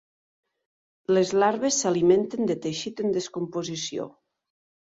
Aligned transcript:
Les 1.17 1.33
larves 1.43 1.77
s'alimenten 1.83 2.49
de 2.53 2.57
teixit 2.65 3.05
en 3.07 3.15
descomposició. 3.19 4.09